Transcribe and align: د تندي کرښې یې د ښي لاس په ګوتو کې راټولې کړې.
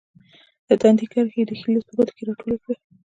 د 0.67 0.69
تندي 0.81 1.05
کرښې 1.11 1.37
یې 1.41 1.47
د 1.49 1.51
ښي 1.59 1.69
لاس 1.73 1.83
په 1.87 1.93
ګوتو 1.97 2.13
کې 2.17 2.23
راټولې 2.27 2.57
کړې. 2.63 2.77